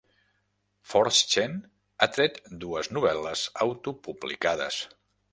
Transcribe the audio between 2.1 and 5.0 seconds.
tret dues novel·les autopublicades.